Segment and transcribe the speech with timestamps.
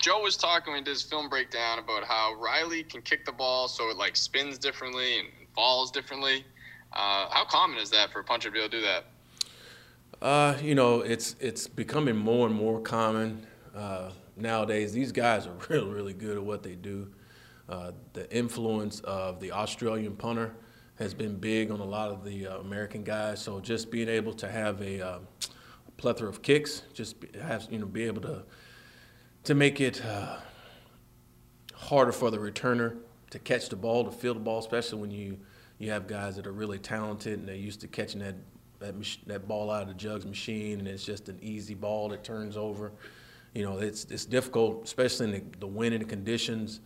[0.00, 3.32] Joe was talking when he did his film breakdown about how Riley can kick the
[3.32, 6.44] ball so it like spins differently and falls differently.
[6.92, 9.04] Uh, how common is that for a punter to be able to do that?
[10.22, 14.92] Uh, you know, it's it's becoming more and more common uh, nowadays.
[14.92, 17.10] These guys are really really good at what they do.
[17.68, 20.54] Uh, the influence of the Australian punter
[20.96, 23.40] has been big on a lot of the uh, American guys.
[23.40, 25.18] So just being able to have a, uh,
[25.96, 28.42] plethora of kicks, just have you know be able to
[29.44, 30.36] to make it uh,
[31.74, 32.96] harder for the returner
[33.30, 35.38] to catch the ball, to feel the ball, especially when you
[35.78, 38.34] you have guys that are really talented and they're used to catching that
[38.80, 38.94] that,
[39.26, 42.56] that ball out of the jugs machine, and it's just an easy ball that turns
[42.56, 42.92] over.
[43.54, 46.80] You know, it's it's difficult, especially in the, the wind and the conditions,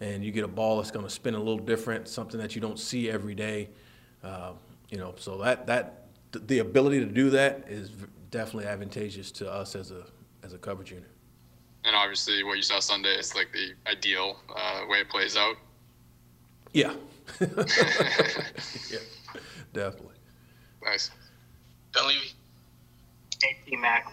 [0.00, 2.60] and you get a ball that's going to spin a little different, something that you
[2.60, 3.68] don't see every day.
[4.22, 4.52] Uh,
[4.88, 7.90] you know, so that that the ability to do that is
[8.30, 10.04] definitely advantageous to us as a
[10.42, 11.10] as a coverage unit.
[11.84, 15.56] And obviously, what you saw Sunday is like the ideal uh, way it plays out.
[16.72, 16.94] Yeah.
[17.40, 18.98] yeah,
[19.72, 20.14] definitely.
[20.84, 21.10] Nice.
[21.92, 22.32] Don't leave.
[23.42, 24.06] Hey, T Mac,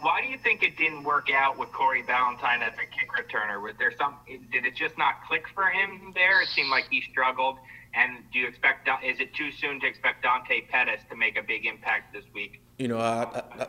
[0.00, 3.60] why do you think it didn't work out with Corey Ballentine as a kick returner?
[3.60, 4.14] Was there some?
[4.52, 6.40] Did it just not click for him there?
[6.40, 7.58] It seemed like he struggled.
[7.94, 8.88] And do you expect?
[9.04, 12.60] Is it too soon to expect Dante Pettis to make a big impact this week?
[12.78, 13.66] You know, I, I,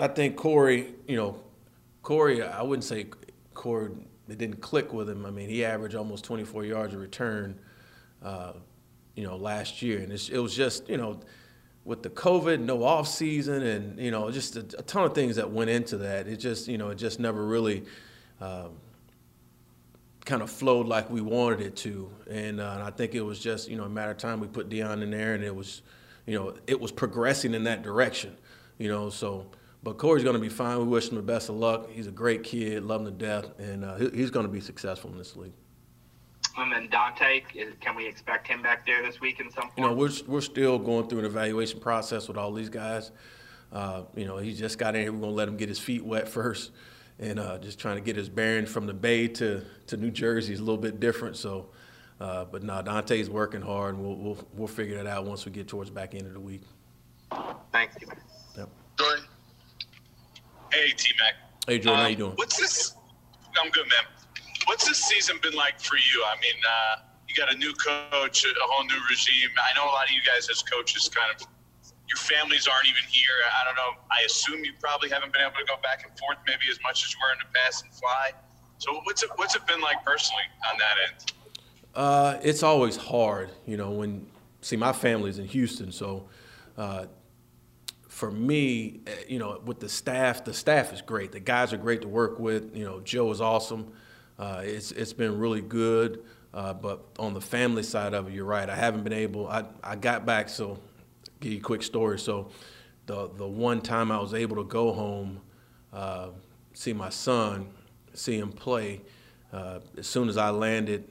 [0.00, 0.94] I think Corey.
[1.06, 1.40] You know,
[2.02, 2.42] Corey.
[2.42, 3.06] I wouldn't say
[3.54, 3.90] Corey.
[4.28, 5.26] It didn't click with him.
[5.26, 7.58] I mean, he averaged almost 24 yards a return.
[8.22, 8.52] Uh,
[9.14, 11.20] you know, last year, and it was just you know
[11.84, 15.36] with the COVID, no off season, and you know, just a, a, ton of things
[15.36, 16.28] that went into that.
[16.28, 17.84] It just, you know, it just never really
[18.40, 18.70] um,
[20.24, 22.10] kind of flowed like we wanted it to.
[22.30, 24.46] And, uh, and, I think it was just, you know, a matter of time we
[24.46, 25.82] put Dion in there, and it was,
[26.26, 28.36] you know, it was progressing in that direction.
[28.78, 29.46] You know, so.
[29.82, 30.78] But Corey's going to be fine.
[30.78, 31.90] We wish him the best of luck.
[31.90, 35.10] He's a great kid, love him to death, and uh, he's going to be successful
[35.10, 35.52] in this league.
[36.56, 37.40] And then Dante,
[37.80, 40.78] can we expect him back there this week in some You know, we're, we're still
[40.78, 43.10] going through an evaluation process with all these guys.
[43.72, 45.12] Uh, you know, he just got in here.
[45.12, 46.72] We're going to let him get his feet wet first
[47.18, 50.52] and uh, just trying to get his bearings from the Bay to, to New Jersey
[50.52, 51.36] is a little bit different.
[51.36, 51.68] So,
[52.20, 55.52] uh, but no, Dante's working hard, and we'll, we'll, we'll figure that out once we
[55.52, 56.62] get towards back end of the week.
[57.72, 58.08] Thanks, you.
[58.08, 58.18] Yep.
[58.18, 58.21] Jordan.
[60.72, 61.34] Hey, T Mac.
[61.66, 62.32] Hey, Jordan, um, how you doing?
[62.36, 62.94] What's this?
[63.62, 64.04] I'm good, man.
[64.64, 66.24] What's this season been like for you?
[66.24, 69.50] I mean, uh, you got a new coach, a whole new regime.
[69.60, 71.46] I know a lot of you guys as coaches kind of
[72.08, 73.36] your families aren't even here.
[73.60, 74.00] I don't know.
[74.10, 77.04] I assume you probably haven't been able to go back and forth maybe as much
[77.04, 78.32] as you were in the past and fly.
[78.78, 81.32] So what's it what's it been like personally on that end?
[81.94, 83.90] Uh, it's always hard, you know.
[83.90, 84.26] When
[84.62, 86.28] see my family's in Houston, so
[86.78, 87.06] uh,
[88.12, 91.32] for me, eh, you know, with the staff, the staff is great.
[91.32, 92.76] The guys are great to work with.
[92.76, 93.90] You know, Joe is awesome.
[94.38, 96.22] Uh, it's it's been really good,
[96.52, 98.68] uh, but on the family side of it, you're right.
[98.68, 99.48] I haven't been able.
[99.48, 100.50] I I got back.
[100.50, 100.78] So,
[101.40, 102.18] give you a quick story.
[102.18, 102.50] So,
[103.06, 105.40] the the one time I was able to go home,
[105.90, 106.28] uh,
[106.74, 107.68] see my son,
[108.12, 109.00] see him play.
[109.54, 111.08] Uh, as soon as I landed,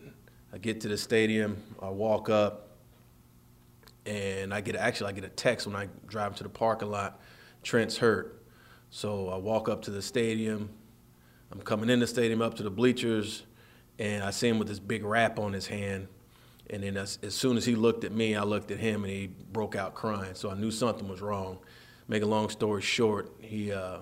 [0.53, 1.63] I get to the stadium.
[1.81, 2.70] I walk up,
[4.05, 7.19] and I get actually I get a text when I drive to the parking lot.
[7.63, 8.41] Trent's hurt.
[8.89, 10.69] So I walk up to the stadium.
[11.51, 13.43] I'm coming in the stadium up to the bleachers,
[13.99, 16.07] and I see him with this big wrap on his hand.
[16.69, 19.11] And then as, as, soon as he looked at me, I looked at him, and
[19.11, 20.33] he broke out crying.
[20.35, 21.59] So I knew something was wrong.
[22.07, 23.99] Make a long story short, he uh,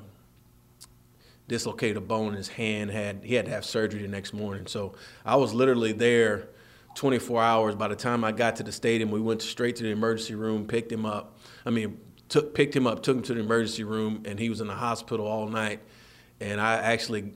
[1.47, 2.91] dislocated a bone in his hand.
[2.91, 4.67] Had he had to have surgery the next morning.
[4.67, 4.93] So
[5.25, 6.49] I was literally there
[6.95, 7.75] 24 hours.
[7.75, 10.65] By the time I got to the stadium, we went straight to the emergency room,
[10.65, 11.37] picked him up.
[11.65, 14.61] I mean, took picked him up, took him to the emergency room, and he was
[14.61, 15.81] in the hospital all night
[16.41, 17.33] and I actually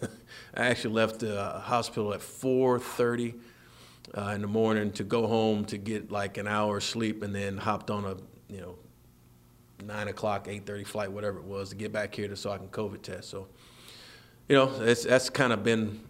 [0.54, 3.34] I actually left the hospital at 4:30
[4.16, 7.34] uh, in the morning to go home to get like an hour of sleep, and
[7.34, 8.16] then hopped on a
[8.52, 8.76] you know
[9.84, 12.68] nine o'clock, 8:30 flight, whatever it was, to get back here to so I can
[12.68, 13.28] COVID test.
[13.28, 13.48] So,
[14.48, 16.00] you know, that's kind of been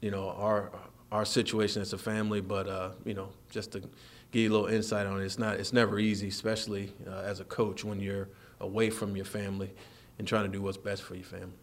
[0.00, 0.72] you know our
[1.14, 4.66] our situation as a family, but uh, you know, just to give you a little
[4.66, 8.28] insight on it, it's not it's never easy, especially uh, as a coach when you're
[8.60, 9.70] away from your family
[10.18, 11.54] and trying to do what's best for your family.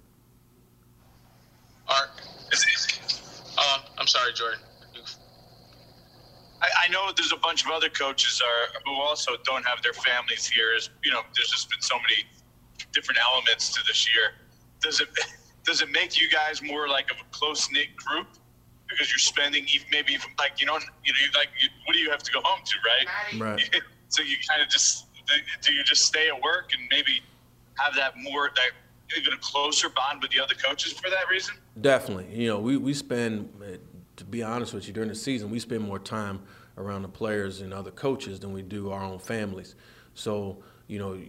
[1.86, 2.09] Art,
[2.50, 3.01] it's easy.
[3.57, 4.59] Um, I'm sorry, Jordan.
[6.62, 9.94] I, I, know there's a bunch of other coaches are, who also don't have their
[9.94, 10.74] families here.
[10.77, 12.25] As you know, there's just been so many
[12.94, 14.31] different elements to this year.
[14.81, 15.09] Does it
[15.65, 18.27] does it make you guys more like of a close knit group
[18.92, 22.00] because you're spending even, maybe even like you know you know like you, what do
[22.00, 23.42] you have to go home to right?
[23.42, 23.82] Right.
[24.10, 25.08] so you kind of just
[25.62, 27.22] do you just stay at work and maybe
[27.76, 28.72] have that more that
[29.18, 31.56] even a closer bond with the other coaches for that reason?
[31.80, 32.28] Definitely.
[32.34, 33.50] You know, we, we spend,
[34.16, 36.42] to be honest with you, during the season, we spend more time
[36.78, 39.76] around the players and other coaches than we do our own families.
[40.14, 41.20] So, you know,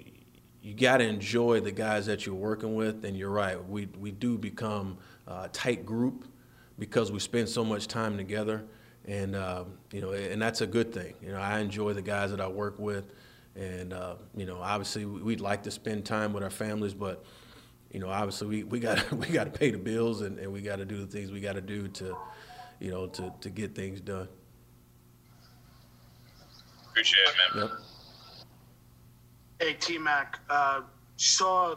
[0.63, 3.05] you got to enjoy the guys that you're working with.
[3.05, 6.27] And you're right, we, we do become a tight group
[6.79, 8.65] because we spend so much time together.
[9.05, 11.15] And, uh, you know, and that's a good thing.
[11.21, 13.13] You know, I enjoy the guys that I work with.
[13.57, 17.25] And, uh, you know, obviously we'd like to spend time with our families, but,
[17.91, 20.63] you know, obviously we, we got we got to pay the bills and, and we
[20.63, 22.17] got to do the things we got to do to,
[22.81, 24.29] you know, to, to get things done.
[26.91, 27.69] Appreciate it, man.
[27.69, 27.79] Yep.
[29.61, 30.81] Hey, T Mac, uh,
[31.17, 31.77] saw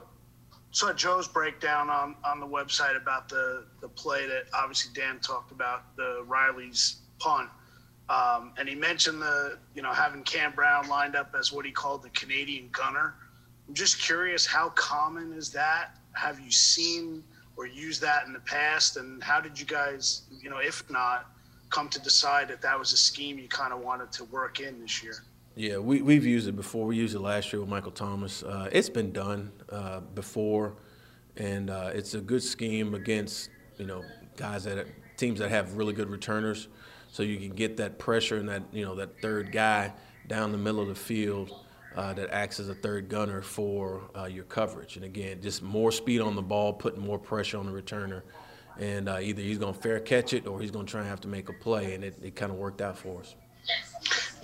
[0.76, 5.54] saw Joe's breakdown on, on the website about the, the play that obviously Dan talked
[5.54, 7.50] about, the Riley's punt.
[8.10, 11.72] Um, and he mentioned the, you know, having Cam Brown lined up as what he
[11.72, 13.16] called the Canadian gunner.
[13.70, 15.92] I'm just curious, how common is that?
[16.12, 17.24] Have you seen
[17.56, 18.98] or used that in the past?
[18.98, 21.28] And how did you guys, you know, if not,
[21.70, 24.82] come to decide that that was a scheme you kind of wanted to work in
[24.82, 25.24] this year?
[25.58, 26.86] Yeah, we, we've used it before.
[26.86, 28.44] We used it last year with Michael Thomas.
[28.44, 30.76] Uh, it's been done uh, before,
[31.38, 34.04] and uh, it's a good scheme against you know
[34.36, 34.86] guys that
[35.16, 36.68] teams that have really good returners,
[37.10, 39.94] so you can get that pressure and that you know that third guy
[40.28, 41.54] down the middle of the field
[41.96, 44.98] uh, that acts as a third gunner for uh, your coverage.
[44.98, 48.24] And again, just more speed on the ball, putting more pressure on the returner,
[48.78, 51.10] and uh, either he's going to fair catch it or he's going to try and
[51.10, 53.36] have to make a play, and it, it kind of worked out for us.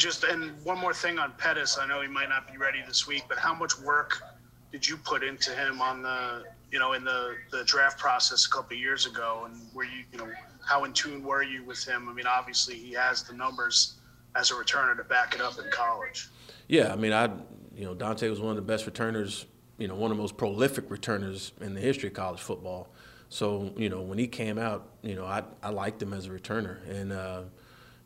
[0.02, 1.78] Just and one more thing on Pettis.
[1.80, 4.24] I know he might not be ready this week, but how much work
[4.72, 8.50] did you put into him on the you know in the the draft process a
[8.50, 9.44] couple years ago?
[9.46, 10.28] And were you you know
[10.66, 12.10] how in tune were you with him?
[12.10, 13.98] I mean, obviously he has the numbers
[14.36, 16.30] as a returner to back it up in college.
[16.68, 17.26] Yeah, I mean, I
[17.76, 19.46] you know Dante was one of the best returners,
[19.78, 22.90] you know, one of the most prolific returners in the history of college football.
[23.30, 26.32] So you know when he came out, you know I I liked him as a
[26.32, 27.42] returner, and uh,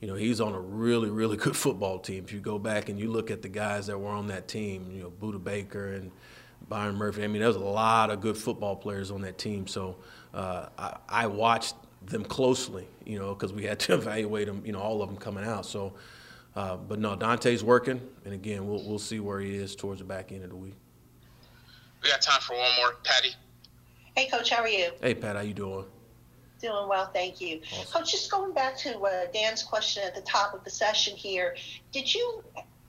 [0.06, 2.24] you know he's on a really really good football team.
[2.24, 4.92] If you go back and you look at the guys that were on that team,
[4.92, 6.12] you know Budda Baker and
[6.70, 7.24] Byron Murphy.
[7.24, 9.66] I mean, there was a lot of good football players on that team.
[9.66, 9.98] So
[10.32, 11.74] uh, I, I watched
[12.04, 15.18] them closely, you know, because we had to evaluate them, you know, all of them
[15.18, 15.66] coming out.
[15.66, 15.94] So.
[16.56, 20.06] Uh, but no, Dante's working, and again, we'll we'll see where he is towards the
[20.06, 20.76] back end of the week.
[22.02, 22.94] We got time for one more.
[23.04, 23.36] Patty.
[24.16, 24.92] Hey, Coach, how are you?
[25.02, 25.84] Hey, Pat, how you doing?
[26.66, 27.62] Doing well, thank you.
[27.72, 27.94] Awesome.
[27.94, 31.56] Coach, just going back to uh, Dan's question at the top of the session here,
[31.92, 32.44] did you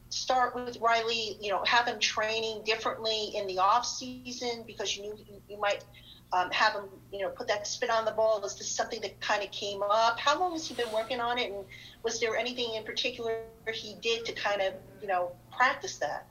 [0.08, 5.02] start with Riley, you know, have him training differently in the off season because you
[5.02, 5.84] knew you, might
[6.32, 8.42] um, have him, you know, put that spin on the ball?
[8.46, 10.18] Is this something that kind of came up?
[10.18, 11.62] How long has he been working on it, and
[12.02, 13.42] was there anything in particular
[13.74, 16.28] he did to kind of, you know, practice that?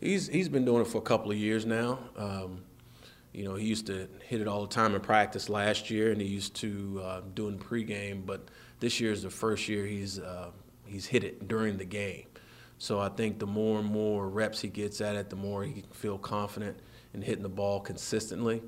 [0.00, 2.00] He's he's been doing it for a couple of years now.
[2.16, 2.64] Um,
[3.32, 6.20] you know, he used to hit it all the time in practice last year, and
[6.20, 8.26] he used to uh, do in pregame.
[8.26, 8.48] But
[8.80, 10.50] this year is the first year he's uh,
[10.86, 12.26] he's hit it during the game.
[12.76, 15.80] So I think the more and more reps he gets at it, the more he
[15.80, 16.78] can feel confident
[17.14, 18.62] in hitting the ball consistently,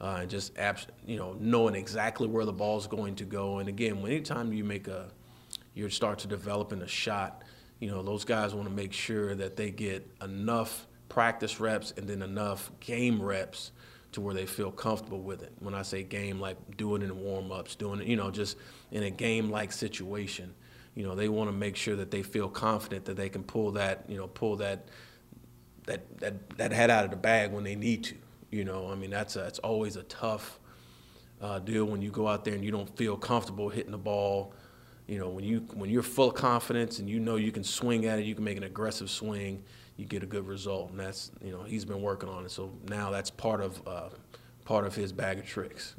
[0.00, 3.58] uh, and just abs- you know knowing exactly where the ball is going to go.
[3.58, 5.08] And again, anytime you make a
[5.74, 7.42] you start to develop in a shot,
[7.80, 12.06] you know those guys want to make sure that they get enough practice reps and
[12.06, 13.72] then enough game reps
[14.14, 15.52] to where they feel comfortable with it.
[15.58, 18.56] When I say game, like doing it in warm ups, doing it, you know, just
[18.92, 20.54] in a game like situation.
[20.94, 23.72] You know, they want to make sure that they feel confident that they can pull
[23.72, 24.86] that, you know, pull that
[25.86, 28.14] that that that head out of the bag when they need to.
[28.50, 30.60] You know, I mean that's a, always a tough
[31.40, 34.54] uh, deal when you go out there and you don't feel comfortable hitting the ball.
[35.08, 38.06] You know, when you when you're full of confidence and you know you can swing
[38.06, 39.64] at it, you can make an aggressive swing
[39.96, 40.90] you get a good result.
[40.90, 42.50] And that's you know he's been working on it.
[42.50, 44.08] So now that's part of uh,
[44.64, 45.96] part of his bag of tricks.